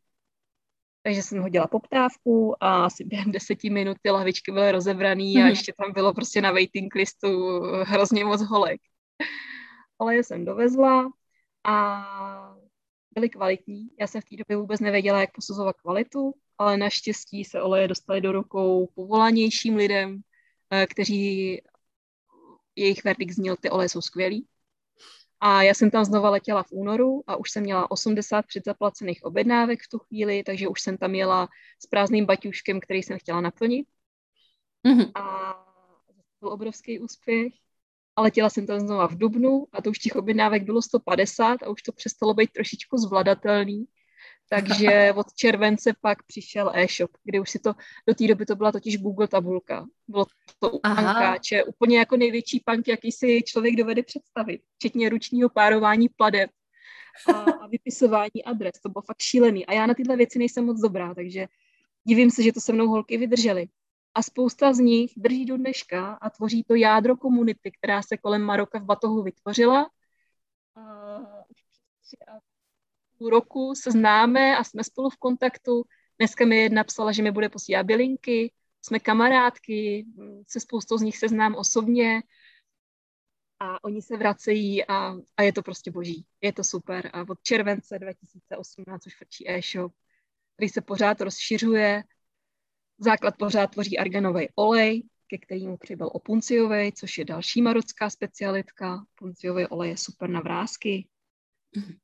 [1.03, 5.39] Takže jsem hodila poptávku a asi během deseti minut ty lahvičky byly rozebraný mm-hmm.
[5.39, 5.49] a mhm.
[5.49, 8.81] ještě tam bylo prostě na waiting listu hrozně moc holek.
[9.99, 11.11] Ale je jsem dovezla
[11.63, 12.55] a
[13.11, 13.87] byly kvalitní.
[13.99, 18.21] Já jsem v té době vůbec nevěděla, jak posuzovat kvalitu, ale naštěstí se oleje dostaly
[18.21, 20.21] do rukou povolanějším lidem,
[20.71, 21.61] eh, kteří
[22.75, 24.47] jejich verdikt zněl, ty oleje jsou skvělý.
[25.39, 29.83] A já jsem tam znova letěla v únoru a už jsem měla 80 předzaplacených objednávek
[29.83, 33.87] v tu chvíli, takže už jsem tam jela s prázdným baťuškem, který jsem chtěla naplnit.
[34.87, 35.11] Mm-hmm.
[35.15, 35.53] A
[36.07, 37.53] to byl obrovský úspěch.
[38.15, 41.69] A letěla jsem tam znova v Dubnu a to už těch objednávek bylo 150 a
[41.69, 43.85] už to přestalo být trošičku zvladatelný.
[44.49, 47.73] Takže od července pak přišel e-shop, kde už si to,
[48.07, 49.85] do té doby to byla totiž Google tabulka.
[50.07, 50.25] Bylo
[50.59, 56.09] to u pankáče, úplně jako největší punk, jaký si člověk dovede představit, včetně ručního párování
[56.09, 56.49] pladeb
[57.33, 58.71] a, a vypisování adres.
[58.83, 59.65] To bylo fakt šílený.
[59.65, 61.47] A já na tyhle věci nejsem moc dobrá, takže
[62.03, 63.67] divím se, že to se mnou holky vydržely.
[64.15, 68.41] A spousta z nich drží do dneška a tvoří to jádro komunity, která se kolem
[68.41, 69.89] Maroka v Batohu vytvořila.
[70.75, 71.19] A
[73.17, 75.83] půl roku se známe a jsme spolu v kontaktu.
[76.19, 80.05] Dneska mi jedna psala, že mi bude posílat bylinky, jsme kamarádky,
[80.47, 82.23] se spoustou z nich se znám osobně
[83.59, 86.25] a oni se vracejí a, a je to prostě boží.
[86.41, 87.09] Je to super.
[87.13, 89.93] A od července 2018 už frčí e-shop,
[90.55, 92.03] který se pořád rozšiřuje.
[92.99, 99.05] Základ pořád tvoří arganový olej, ke kterému přibyl opunciový, což je další marocká specialitka.
[99.15, 101.07] Punciový olej je super na vrázky,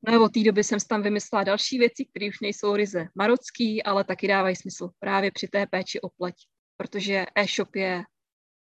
[0.07, 4.03] No od té doby jsem tam vymyslela další věci, které už nejsou ryze marocký, ale
[4.03, 6.35] taky dávají smysl právě při té péči o pleť,
[6.77, 8.03] protože e-shop je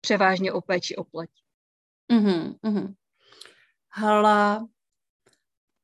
[0.01, 1.31] převážně o péči o pleť.
[2.13, 2.95] Mm-hmm, mm-hmm.
[3.93, 4.69] Hala,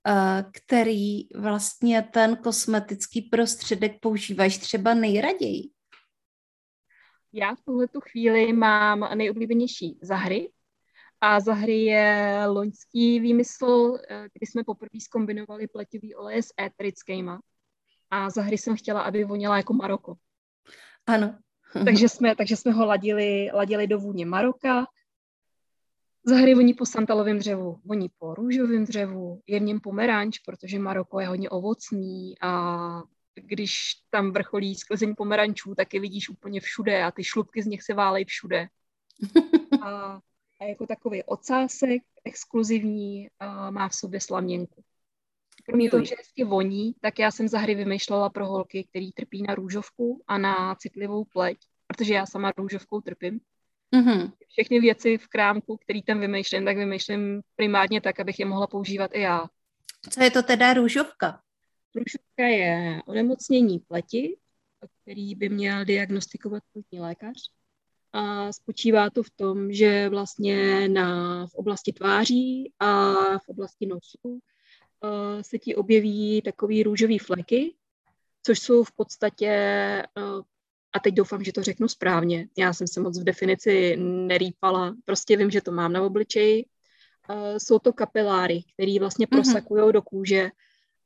[0.08, 5.70] eh, který vlastně ten kosmetický prostředek používáš třeba nejraději?
[7.32, 10.50] Já v tuhle chvíli mám nejoblíbenější zahry
[11.20, 17.40] A za hry je loňský výmysl, eh, kdy jsme poprvé zkombinovali pletivý oleje s éterickýma.
[18.10, 20.14] A za hry jsem chtěla, aby voněla jako Maroko.
[21.06, 21.38] Ano.
[21.84, 24.86] takže, jsme, takže jsme ho ladili, ladili do vůně Maroka.
[26.24, 30.78] Za hry voní po santalovém dřevu, voní po růžovém dřevu, je v něm pomeranč, protože
[30.78, 33.02] Maroko je hodně ovocný a
[33.34, 33.74] když
[34.10, 37.94] tam vrcholí sklezeň pomerančů, tak je vidíš úplně všude a ty šlubky z nich se
[37.94, 38.68] válejí všude.
[39.82, 40.20] A,
[40.60, 44.84] a jako takový ocásek exkluzivní a má v sobě slaměnku.
[45.64, 49.42] Kromě toho, že hezky voní, tak já jsem za hry vymýšlela pro holky, který trpí
[49.42, 53.40] na růžovku a na citlivou pleť, protože já sama růžovkou trpím.
[53.94, 54.32] Mm-hmm.
[54.48, 59.10] Všechny věci v krámku, který tam vymýšlím, tak vymýšlím primárně tak, abych je mohla používat
[59.14, 59.44] i já.
[60.10, 61.42] Co je to teda růžovka?
[61.94, 64.36] Růžovka je onemocnění pleti,
[65.02, 67.36] který by měl diagnostikovat plutní lékař.
[68.12, 74.18] A spočívá to v tom, že vlastně na, v oblasti tváří a v oblasti nosu
[74.24, 74.38] uh,
[75.40, 77.74] se ti objeví takový růžový fleky,
[78.42, 79.52] což jsou v podstatě,
[80.16, 80.42] uh,
[80.92, 85.36] a teď doufám, že to řeknu správně, já jsem se moc v definici nerýpala, prostě
[85.36, 89.30] vím, že to mám na obličeji, uh, jsou to kapiláry, které vlastně mm-hmm.
[89.30, 90.50] prosakují do kůže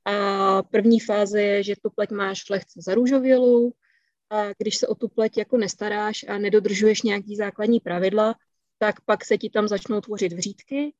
[0.04, 3.72] a první fáze je, že tu pleť máš lehce zarůžovělou,
[4.58, 8.34] když se o tu pleť jako nestaráš a nedodržuješ nějaký základní pravidla,
[8.78, 10.94] tak pak se ti tam začnou tvořit vřídky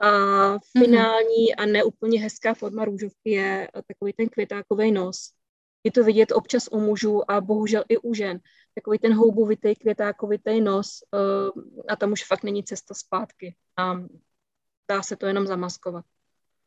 [0.00, 0.10] a
[0.48, 0.58] mhm.
[0.78, 5.30] finální a neúplně hezká forma růžovky je takový ten květákový nos.
[5.84, 8.40] Je to vidět občas u mužů a bohužel i u žen.
[8.74, 13.56] Takový ten houbovitý, květákovitý nos uh, a tam už fakt není cesta zpátky.
[13.76, 13.94] A
[14.88, 16.04] dá se to jenom zamaskovat.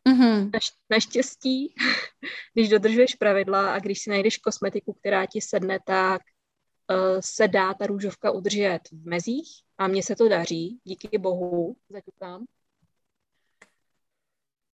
[0.08, 0.50] Mm-hmm.
[0.54, 1.76] Naš, naštěstí,
[2.54, 6.22] když dodržuješ pravidla a když si najdeš kosmetiku, která ti sedne, tak
[6.92, 11.76] uh, se dá ta růžovka udržet v mezích a mně se to daří, díky bohu,
[11.90, 12.46] zaťukám.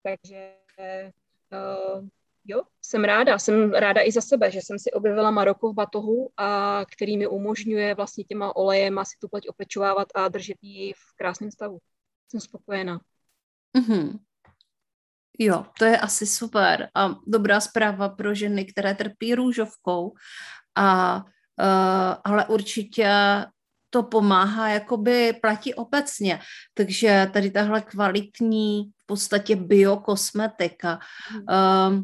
[0.03, 0.53] Takže
[1.51, 2.07] uh,
[2.45, 3.39] jo, jsem ráda.
[3.39, 7.27] Jsem ráda i za sebe, že jsem si objevila Maroko v batohu, a který mi
[7.27, 11.79] umožňuje vlastně těma olejema si tu pleť opečovávat a držet ji v krásném stavu.
[12.29, 13.01] Jsem spokojená.
[13.77, 14.19] Mm-hmm.
[15.39, 20.13] Jo, to je asi super a dobrá zpráva pro ženy, které trpí růžovkou,
[20.75, 23.09] a, uh, ale určitě
[23.89, 26.39] to pomáhá, jakoby platí obecně.
[26.73, 30.99] Takže tady tahle kvalitní v podstatě biokosmetika,
[31.49, 32.03] uh,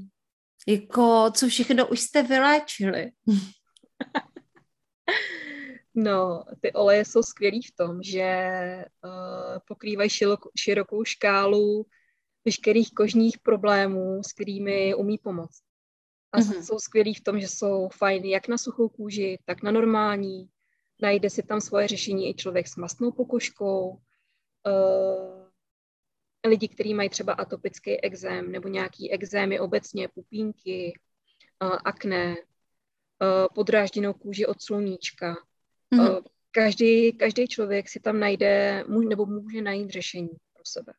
[0.67, 3.11] jako co všechno už jste vyléčili?
[5.99, 8.29] No, ty oleje jsou skvělý v tom, že
[9.05, 10.09] uh, pokrývají
[10.55, 11.85] širokou škálu
[12.47, 15.62] veškerých kožních problémů, s kterými umí pomoct.
[16.31, 16.62] A mm-hmm.
[16.63, 20.49] jsou skvělí v tom, že jsou fajn jak na suchou kůži, tak na normální.
[21.01, 23.99] Najde si tam svoje řešení i člověk s mastnou pokožkou.
[24.67, 25.47] Uh,
[26.45, 30.99] lidi, kteří mají třeba atopický exém nebo nějaký exémy obecně, pupínky,
[31.63, 35.36] uh, akné, uh, podrážděnou kůži od sluníčka.
[35.93, 36.12] Mm-hmm.
[36.12, 36.19] Uh,
[36.51, 40.93] každý, každý člověk si tam najde nebo může najít řešení pro sebe.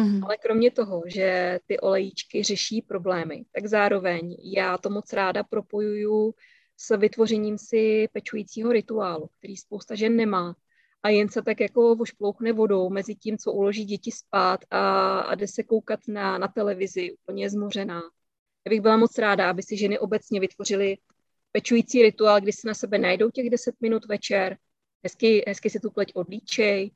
[0.00, 0.24] Mm-hmm.
[0.24, 6.34] Ale kromě toho, že ty olejíčky řeší problémy, tak zároveň já to moc ráda propojuju
[6.76, 10.54] s vytvořením si pečujícího rituálu, který spousta žen nemá.
[11.02, 15.34] A jen se tak jako vošplouchne vodou mezi tím, co uloží děti spát a, a
[15.34, 18.02] jde se koukat na, na televizi, úplně zmořená.
[18.66, 20.96] Já bych byla moc ráda, aby si ženy obecně vytvořily
[21.52, 24.56] pečující rituál, kdy si na sebe najdou těch 10 minut večer,
[25.04, 26.90] hezky, hezky si tu pleť odlíčej,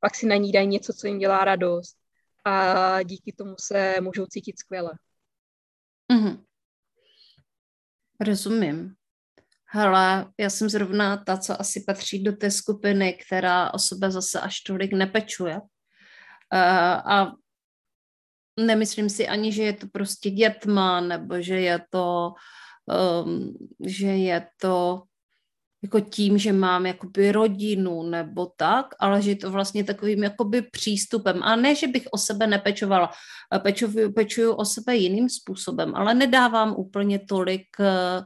[0.00, 1.96] pak si na ní dají něco, co jim dělá radost
[2.44, 4.90] a díky tomu se můžou cítit skvěle.
[6.12, 6.44] Mm-hmm.
[8.20, 8.94] Rozumím.
[9.72, 14.40] Hele, já jsem zrovna ta, co asi patří do té skupiny, která o sebe zase
[14.40, 15.60] až tolik nepečuje.
[15.60, 17.32] Uh, a
[18.60, 22.32] nemyslím si ani, že je to prostě dětma, nebo že je to,
[23.24, 23.54] um,
[23.86, 25.02] že je to
[25.82, 31.42] jako tím, že mám jakoby rodinu nebo tak, ale že to vlastně takovým jakoby přístupem.
[31.42, 33.10] A ne, že bych o sebe nepečovala.
[33.62, 38.24] Pečuju, pečuju o sebe jiným způsobem, ale nedávám úplně tolik, eh,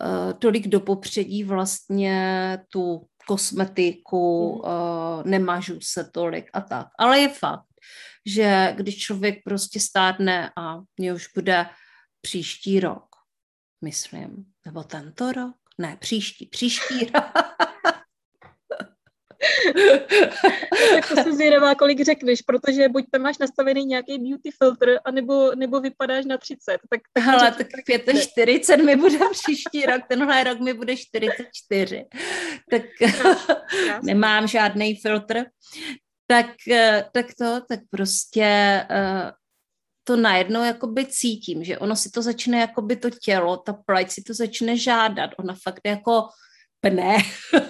[0.00, 5.30] eh, tolik do popředí vlastně tu kosmetiku, mm.
[5.30, 6.86] nemažu se tolik a tak.
[6.98, 7.68] Ale je fakt,
[8.26, 11.66] že když člověk prostě stárne a mě už bude
[12.20, 13.06] příští rok,
[13.84, 17.24] myslím, nebo tento rok, ne, příští, příští rok.
[20.94, 25.54] tak to jsem zvědavá, kolik řekneš, protože buď tam máš nastavený nějaký beauty filter, anebo,
[25.54, 26.78] nebo vypadáš na 30.
[26.90, 27.66] Tak, tak Hele, tak
[28.20, 32.04] 45 mi bude příští rok, tenhle rok mi bude 44.
[32.70, 32.82] Tak
[34.02, 35.44] nemám žádný filtr.
[36.26, 39.30] tak, eh, tak to, tak prostě uh,
[40.08, 44.20] to najednou jakoby cítím, že ono si to začne jakoby to tělo, ta pleť si
[44.24, 46.32] to začne žádat, ona fakt jako
[46.80, 47.20] pne,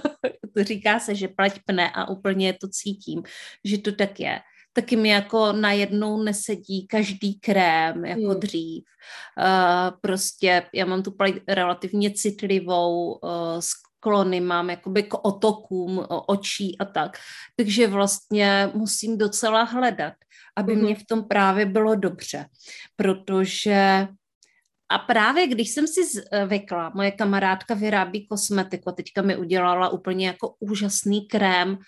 [0.55, 3.22] to říká se, že pleť pne a úplně to cítím,
[3.64, 4.38] že to tak je
[4.72, 8.40] taky mi jako najednou nesedí každý krém jako hmm.
[8.40, 8.85] dřív.
[9.38, 13.61] Uh, prostě já mám tu pleť relativně citlivou, uh,
[13.99, 17.19] sklony mám jakoby k otokům očí a tak.
[17.57, 20.15] Takže vlastně musím docela hledat,
[20.57, 20.83] aby mm-hmm.
[20.83, 22.47] mě v tom právě bylo dobře,
[22.97, 24.09] protože
[24.91, 30.55] a právě když jsem si zvykla, moje kamarádka vyrábí kosmetiku, teďka mi udělala úplně jako
[30.61, 31.79] úžasný krém,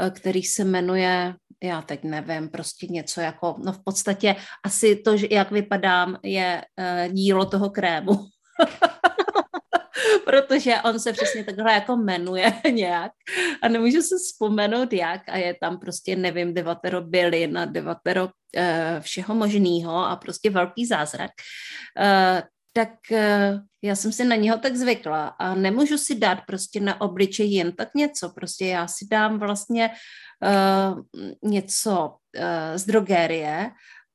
[0.00, 5.16] eh, který se jmenuje, já teď nevím, prostě něco jako, no v podstatě asi to,
[5.30, 8.12] jak vypadám, je uh, dílo toho krému.
[10.24, 13.12] protože on se přesně takhle jako jmenuje nějak
[13.62, 18.30] a nemůžu se vzpomenout jak a je tam prostě, nevím, devatero bylin a devatero uh,
[19.00, 21.30] všeho možného a prostě velký zázrak.
[21.98, 22.40] Uh,
[22.72, 27.00] tak uh, já jsem si na něho tak zvykla a nemůžu si dát prostě na
[27.00, 29.90] obličej jen tak něco, prostě já si dám vlastně
[30.42, 31.02] uh,
[31.50, 33.70] něco uh, z drogérie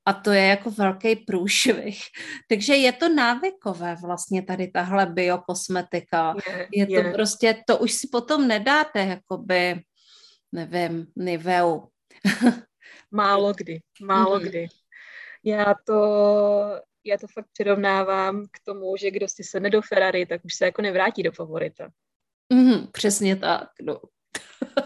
[0.05, 2.01] a to je jako velký průšvih.
[2.49, 6.35] Takže je to návykové vlastně tady tahle biokosmetika.
[6.47, 7.13] Je, je to je.
[7.13, 9.81] prostě, to už si potom nedáte, jakoby,
[10.51, 11.87] nevím, Niveu.
[13.11, 14.43] málo kdy, málo mm-hmm.
[14.49, 14.67] kdy.
[15.43, 16.01] Já to,
[17.05, 20.65] já to fakt přirovnávám k tomu, že kdo si sedne do Ferrari, tak už se
[20.65, 21.89] jako nevrátí do favorita.
[22.53, 24.01] Mm, přesně tak, no.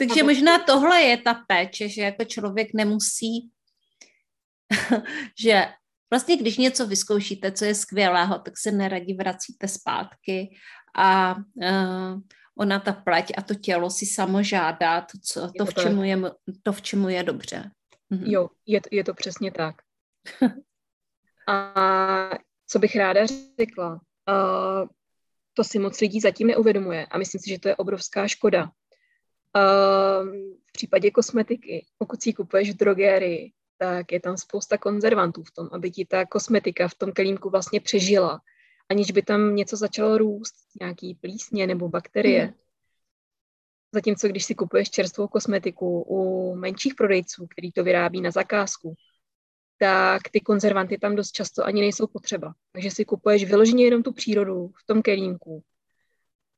[0.00, 3.50] Takže možná tohle je ta péče, že jako člověk nemusí,
[5.38, 5.66] že
[6.10, 10.56] vlastně když něco vyzkoušíte, co je skvělého, tak se neradí vracíte zpátky
[10.94, 12.20] a uh,
[12.58, 16.18] ona ta pleť a to tělo si samo žádá to, co, to, v čemu je,
[16.62, 17.70] to, v čemu je dobře.
[18.10, 18.24] Mhm.
[18.26, 19.74] Jo, je, je to přesně tak.
[21.48, 22.30] a
[22.66, 23.20] co bych ráda
[23.60, 24.88] řekla, uh,
[25.54, 28.70] to si moc lidí zatím neuvědomuje a myslím si, že to je obrovská škoda,
[29.54, 35.68] v případě kosmetiky, pokud si kupuješ v drogérii, tak je tam spousta konzervantů v tom,
[35.72, 38.40] aby ti ta kosmetika v tom kelímku vlastně přežila,
[38.88, 42.44] aniž by tam něco začalo růst, nějaký plísně nebo bakterie.
[42.44, 42.54] Hmm.
[43.94, 48.94] Zatímco když si kupuješ čerstvou kosmetiku u menších prodejců, který to vyrábí na zakázku,
[49.78, 52.54] tak ty konzervanty tam dost často ani nejsou potřeba.
[52.72, 55.62] Takže si kupuješ vyloženě jenom tu přírodu v tom kelímku,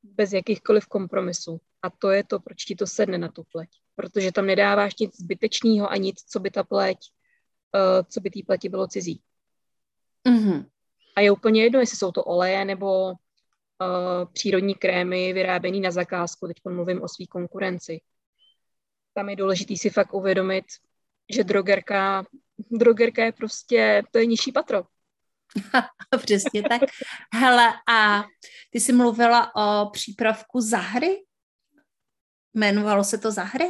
[0.03, 1.61] bez jakýchkoliv kompromisů.
[1.83, 3.69] A to je to, proč ti to sedne na tu pleť.
[3.95, 6.99] Protože tam nedáváš nic zbytečného a nic, co by ta pleť,
[7.75, 9.21] uh, co by té pleti bylo cizí.
[10.29, 10.67] Mm-hmm.
[11.17, 13.15] A je úplně jedno, jestli jsou to oleje nebo uh,
[14.33, 16.47] přírodní krémy vyráběné na zakázku.
[16.47, 18.01] Teď mluvím o své konkurenci.
[19.15, 20.65] Tam je důležité si fakt uvědomit,
[21.35, 22.25] že drogerka,
[22.71, 24.83] drogerka je prostě, to je nižší patro.
[26.23, 26.83] Přesně tak.
[27.35, 28.25] Hele, a
[28.71, 31.23] ty jsi mluvila o přípravku Zahry?
[32.55, 33.69] Jmenovalo se to Zahry?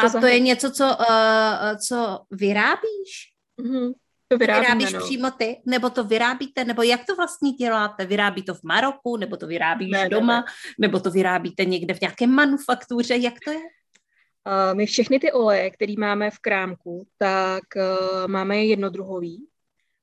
[0.00, 3.32] To a to je něco, co, uh, co vyrábíš?
[3.60, 3.92] Mm-hmm.
[4.28, 5.00] To vyrábíme, Vyrábíš no.
[5.00, 5.62] přímo ty?
[5.66, 6.64] Nebo to vyrábíte?
[6.64, 8.06] Nebo jak to vlastně děláte?
[8.06, 9.16] Vyrábí to v Maroku?
[9.16, 10.36] Nebo to vyrábíš ne, doma?
[10.36, 10.52] Ne, ne.
[10.78, 13.16] Nebo to vyrábíte někde v nějaké manufaktuře?
[13.16, 13.58] Jak to je?
[13.58, 19.46] Uh, my všechny ty oleje, které máme v krámku, tak uh, máme je jednodruhový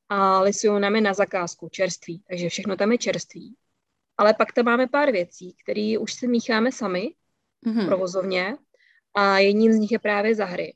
[0.09, 3.55] a lisionami na zakázku čerství, takže všechno tam je čerství.
[4.17, 7.13] Ale pak tam máme pár věcí, které už si mícháme sami
[7.65, 7.85] mm-hmm.
[7.85, 8.57] provozovně
[9.13, 10.75] a jedním z nich je právě zahry,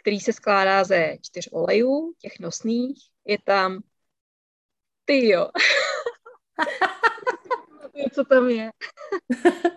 [0.00, 2.98] který se skládá ze čtyř olejů, těch nosných.
[3.24, 3.82] Je tam
[5.04, 5.50] ty jo.
[8.14, 8.70] co tam je.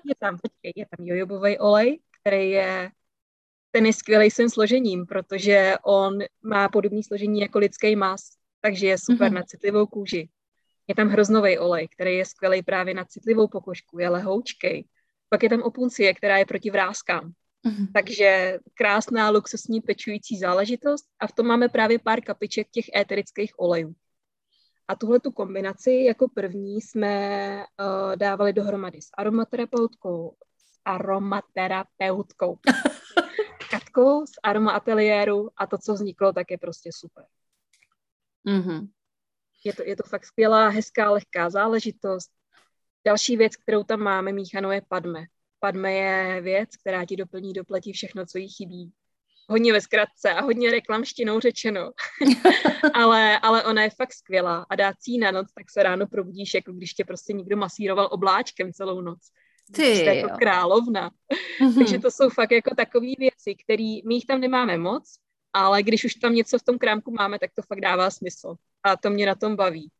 [0.04, 2.92] je tam, počkej, je tam jojobový olej, který je
[3.72, 8.22] ten je skvělý svým složením, protože on má podobné složení jako lidský mas,
[8.62, 9.34] takže je super mm-hmm.
[9.34, 10.30] na citlivou kůži.
[10.88, 14.84] Je tam hroznový olej, který je skvělý právě na citlivou pokožku, je lehoučkej.
[15.30, 17.32] Pak je tam opuncie, která je proti vrázkám.
[17.66, 17.88] Mm-hmm.
[17.94, 23.96] Takže krásná luxusní pečující záležitost a v tom máme právě pár kapiček těch éterických olejů.
[24.88, 32.60] A tuhle tu kombinaci jako první jsme uh, dávali dohromady s aromaterapeutkou, s aromaterapeutkou
[33.70, 37.26] Katkou z aroma ateliéru a to, co vzniklo, tak je prostě super.
[38.48, 38.90] Mm-hmm.
[39.66, 42.32] Je, to, je to fakt skvělá, hezká, lehká záležitost.
[43.10, 45.26] Další věc, kterou tam máme míchanou, je padme.
[45.60, 48.92] Padme je věc, která ti doplní, doplatí všechno, co jí chybí.
[49.50, 51.92] Hodně ve zkratce a hodně reklamštinou řečeno.
[52.94, 56.54] ale, ale ona je fakt skvělá a dát si na noc, tak se ráno probudíš,
[56.54, 59.20] jako když tě prostě někdo masíroval obláčkem celou noc.
[59.76, 61.10] Ty jste jako královna.
[61.10, 61.78] Mm-hmm.
[61.78, 65.20] Takže to jsou fakt jako takové věci, které my jich tam nemáme moc,
[65.54, 68.56] ale když už tam něco v tom krámku máme, tak to fakt dává smysl.
[68.84, 69.92] A to mě na tom baví.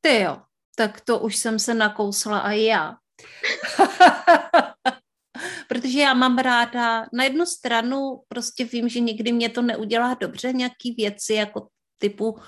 [0.00, 0.36] Ty jo,
[0.78, 2.96] tak to už jsem se nakousla a já.
[5.68, 10.52] Protože já mám ráda, na jednu stranu prostě vím, že někdy mě to neudělá dobře,
[10.52, 11.68] nějaký věci jako
[11.98, 12.38] typu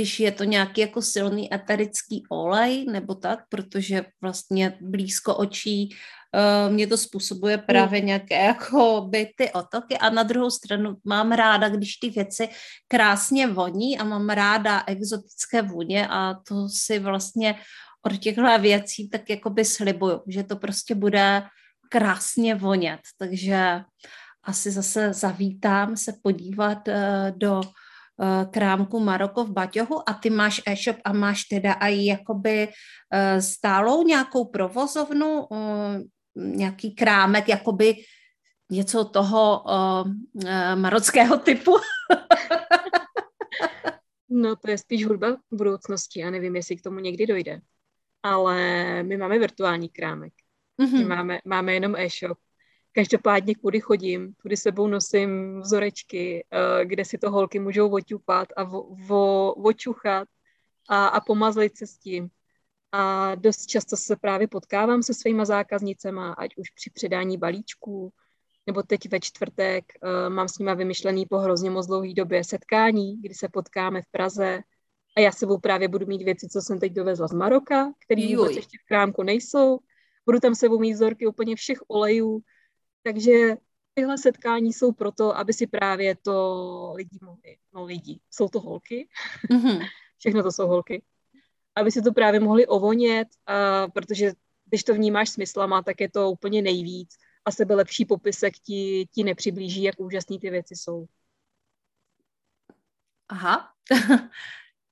[0.00, 5.88] když je to nějaký jako silný eterický olej nebo tak, protože vlastně blízko očí
[6.32, 7.66] uh, mě to způsobuje hmm.
[7.66, 12.48] právě nějaké jako by ty otoky a na druhou stranu mám ráda, když ty věci
[12.88, 17.54] krásně voní a mám ráda exotické vůně a to si vlastně
[18.02, 21.42] od těchto věcí tak jako by slibuju, že to prostě bude
[21.88, 23.80] krásně vonět, takže
[24.44, 26.94] asi zase zavítám se podívat uh,
[27.38, 27.89] do Eh,
[28.50, 34.02] krámku Maroko v Baťohu a ty máš e-shop a máš teda i jakoby eh, stálou
[34.02, 36.00] nějakou provozovnu, eh,
[36.36, 37.94] nějaký krámek, jakoby
[38.70, 39.64] něco toho
[40.74, 41.76] marockého typu?
[44.30, 47.60] no to je spíš hudba v budoucnosti a nevím, jestli k tomu někdy dojde.
[48.22, 48.56] Ale
[49.02, 50.32] my máme virtuální krámek.
[50.82, 50.98] Mm-hmm.
[50.98, 52.38] My máme, máme jenom e-shop
[52.92, 58.64] Každopádně, kudy chodím, tudy sebou nosím vzorečky, eh, kde si to holky můžou oťupat a
[58.64, 60.28] vo, vo, očuchat
[60.88, 62.28] a, a pomazlit se s tím.
[62.92, 68.12] A dost často se právě potkávám se svýma zákaznicema, ať už při předání balíčků,
[68.66, 73.22] nebo teď ve čtvrtek uh, mám s nima vymyšlený po hrozně moc dlouhé době setkání,
[73.22, 74.60] kdy se potkáme v Praze
[75.16, 78.56] a já sebou právě budu mít věci, co jsem teď dovezla z Maroka, které vůbec
[78.56, 79.78] ještě v krámku nejsou.
[80.26, 82.42] Budu tam sebou mít vzorky úplně všech olejů,
[83.02, 83.56] takže
[83.94, 89.08] tyhle setkání jsou proto, aby si právě to lidi mohli, no lidi, jsou to holky,
[89.50, 89.86] mm-hmm.
[90.18, 91.02] všechno to jsou holky,
[91.74, 94.32] aby si to právě mohli ovonět, a, protože
[94.64, 99.24] když to vnímáš smyslama, tak je to úplně nejvíc a sebe lepší popisek ti, ti
[99.24, 101.06] nepřiblíží, jak úžasný ty věci jsou.
[103.28, 103.70] Aha,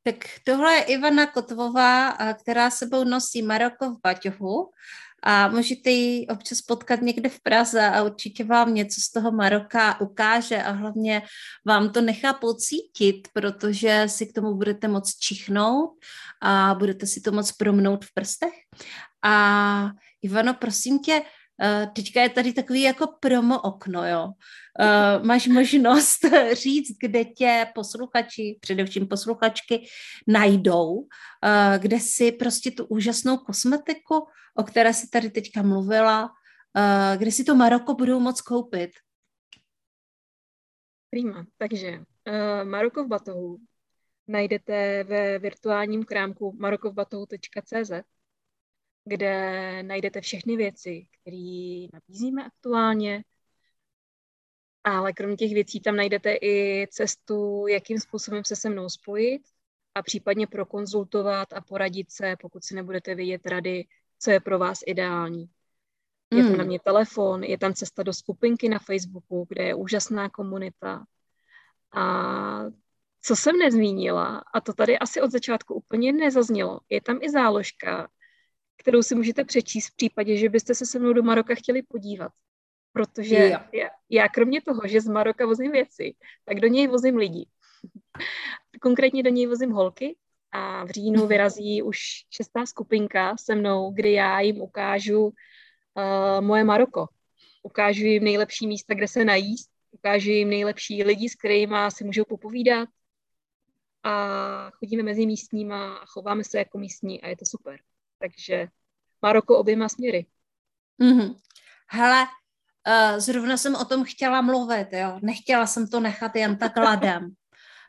[0.03, 4.71] tak tohle je Ivana Kotvová, která sebou nosí Maroko v baťohu
[5.23, 10.01] a můžete ji občas potkat někde v Praze a určitě vám něco z toho Maroka
[10.01, 11.23] ukáže a hlavně
[11.66, 15.91] vám to nechá pocítit, protože si k tomu budete moc čichnout
[16.43, 18.55] a budete si to moc promnout v prstech.
[19.25, 19.91] A
[20.23, 21.23] Ivano, prosím tě,
[21.63, 24.33] eh, teďka je tady takový jako promo okno, jo.
[24.81, 26.19] Eh, máš možnost
[26.53, 29.87] říct, kde tě posluchači, především posluchačky,
[30.27, 31.07] najdou,
[31.45, 34.27] eh, kde si prostě tu úžasnou kosmetiku
[34.59, 38.91] o které si tady teďka mluvila, uh, kde si to Maroko budou moc koupit?
[41.11, 41.47] Prima.
[41.57, 43.59] Takže uh, Maroko v batohu
[44.29, 47.91] najdete ve virtuálním krámku marokovbatohu.cz,
[49.09, 53.25] kde najdete všechny věci, které nabízíme aktuálně,
[54.85, 59.43] ale kromě těch věcí tam najdete i cestu, jakým způsobem se se mnou spojit
[59.95, 63.85] a případně prokonzultovat a poradit se, pokud si nebudete vědět rady,
[64.19, 65.51] co je pro vás ideální.
[66.35, 66.67] Je tam na hmm.
[66.67, 71.05] mě telefon, je tam cesta do skupinky na Facebooku, kde je úžasná komunita.
[71.93, 72.65] A
[73.23, 78.09] co jsem nezmínila, a to tady asi od začátku úplně nezaznělo, je tam i záložka,
[78.79, 82.33] kterou si můžete přečíst v případě, že byste se se mnou do Maroka chtěli podívat.
[82.93, 83.37] Protože
[83.72, 86.14] já, já kromě toho, že z Maroka vozím věci,
[86.45, 87.47] tak do něj vozím lidi.
[88.81, 90.16] Konkrétně do něj vozím holky,
[90.53, 91.99] a v říjnu vyrazí už
[92.31, 95.33] šestá skupinka se mnou, kdy já jim ukážu uh,
[96.41, 97.09] moje Maroko.
[97.62, 102.24] Ukážu jim nejlepší místa, kde se najíst, ukážu jim nejlepší lidi, s kterými si můžou
[102.24, 102.89] popovídat
[104.03, 107.81] a chodíme mezi místníma a chováme se jako místní a je to super.
[108.19, 108.66] Takže
[109.23, 110.27] Maroko oběma směry.
[111.03, 111.37] Mm-hmm.
[111.91, 115.19] Hele, uh, zrovna jsem o tom chtěla mluvit, jo.
[115.23, 117.31] Nechtěla jsem to nechat jen tak ladem.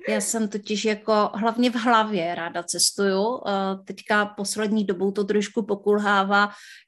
[0.10, 3.42] Já jsem totiž jako hlavně v hlavě ráda cestuju.
[3.86, 6.42] Teďka poslední dobou to trošku pokulhává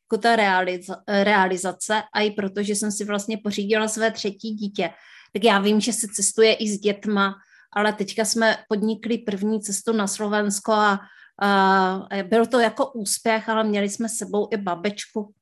[0.05, 4.89] jako ta realiza- realizace a i proto, že jsem si vlastně pořídila své třetí dítě.
[5.33, 7.35] Tak já vím, že se cestuje i s dětma,
[7.73, 10.99] ale teďka jsme podnikli první cestu na Slovensko a
[11.43, 15.33] Uh, byl to jako úspěch, ale měli jsme s sebou i babečku.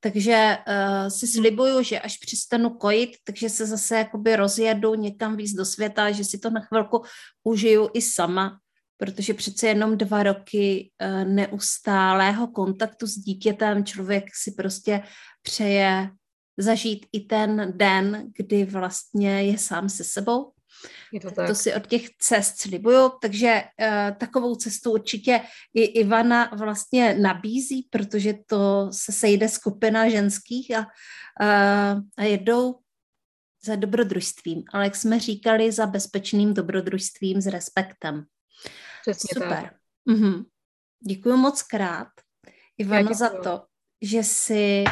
[0.00, 5.52] Takže uh, si slibuju, že až přestanu kojit, takže se zase jakoby rozjedu někam víc
[5.52, 7.04] do světa, že si to na chvilku
[7.44, 8.58] užiju i sama,
[8.96, 15.02] protože přece jenom dva roky uh, neustálého kontaktu s dítětem člověk si prostě
[15.42, 16.10] přeje
[16.58, 20.52] zažít i ten den, kdy vlastně je sám se sebou.
[21.12, 21.46] Je to, tak.
[21.46, 25.40] to si od těch cest slibuju, takže uh, takovou cestu určitě
[25.74, 32.78] i Ivana vlastně nabízí, protože to se sejde skupina ženských a, uh, a jedou
[33.64, 38.24] za dobrodružstvím, ale jak jsme říkali, za bezpečným dobrodružstvím s respektem.
[39.02, 39.48] Přesně Super.
[39.48, 39.74] tak.
[40.06, 40.44] Mhm.
[41.06, 42.08] Děkuji moc krát,
[42.78, 43.64] Ivano, za to,
[44.02, 44.84] že jsi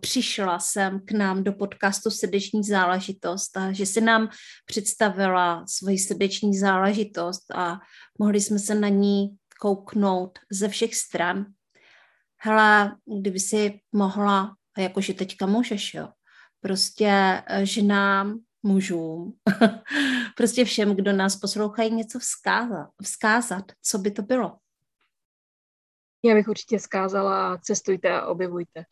[0.00, 4.28] přišla sem k nám do podcastu Srdeční záležitost a že si nám
[4.66, 7.78] představila svoji srdeční záležitost a
[8.18, 11.46] mohli jsme se na ní kouknout ze všech stran.
[12.36, 16.08] Hele, kdyby si mohla, jakože teďka můžeš, jo,
[16.60, 19.32] prostě eh, ženám, mužům,
[20.36, 24.56] prostě všem, kdo nás poslouchají, něco vzkázat, vzkázat, co by to bylo.
[26.24, 28.84] Já bych určitě zkázala, cestujte a objevujte.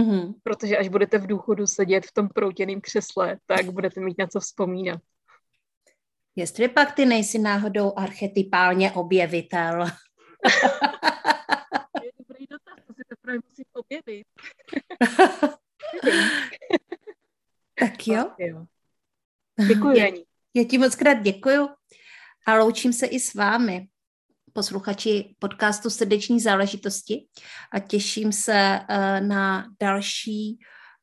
[0.00, 0.34] Mm-hmm.
[0.42, 4.40] Protože až budete v důchodu sedět v tom proutěném křesle, tak budete mít na co
[4.40, 5.00] vzpomínat.
[6.36, 9.86] Jestli pak ty nejsi náhodou archetypálně objevitel.
[12.02, 14.26] je dobrý dotaz, to si teprve musím objevit.
[17.78, 18.34] tak jo.
[19.68, 20.24] Děkuji,
[20.54, 21.68] já ti moc krát děkuju
[22.46, 23.88] a loučím se i s vámi,
[24.52, 27.26] posluchači podcastu Srdeční záležitosti
[27.72, 30.58] a těším se uh, na další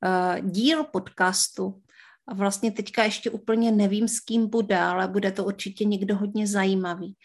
[0.06, 1.82] uh, díl podcastu.
[2.28, 6.48] A vlastně teďka ještě úplně nevím, s kým bude, ale bude to určitě někdo hodně
[6.48, 7.16] zajímavý.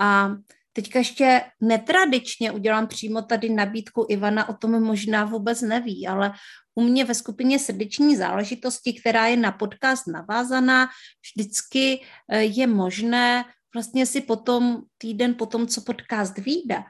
[0.00, 0.30] A
[0.72, 6.32] teďka ještě netradičně udělám přímo tady nabídku Ivana, o tom možná vůbec neví, ale
[6.74, 10.88] u mě ve skupině srdeční záležitosti, která je na podcast navázaná,
[11.22, 13.44] vždycky eh, je možné
[13.74, 16.82] vlastně si potom, týden potom, co podcast vyjde,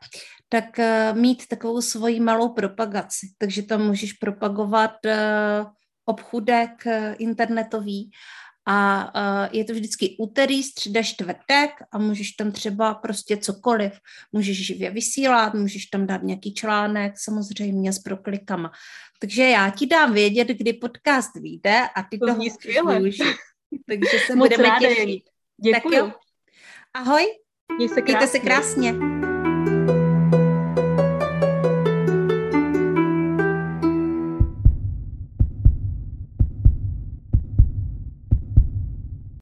[0.49, 3.27] tak uh, mít takovou svoji malou propagaci.
[3.39, 5.67] Takže tam můžeš propagovat uh,
[6.05, 8.11] obchudek uh, internetový
[8.67, 13.93] a je to vždycky úterý, středa, čtvrtek a můžeš tam třeba prostě cokoliv.
[14.33, 18.73] Můžeš živě vysílat, můžeš tam dát nějaký článek, samozřejmě s proklikama.
[19.21, 23.27] Takže já ti dám vědět, kdy podcast vyjde a ty to využij.
[23.89, 25.23] Takže se Moc budeme těšit.
[25.61, 25.73] Děkuji.
[25.73, 26.13] Tak jo.
[26.97, 27.25] Ahoj.
[27.77, 28.95] Měj se Mějte se krásně.